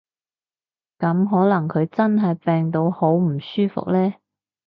[0.97, 4.15] 噉可能佢真係病到好唔舒服呢